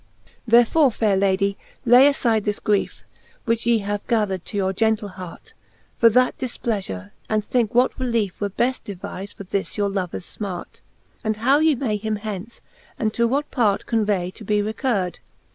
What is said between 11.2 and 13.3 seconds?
And how ye may him hence, and to